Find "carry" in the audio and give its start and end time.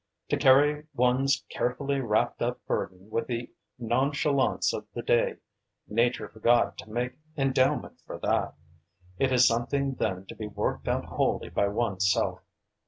0.37-0.87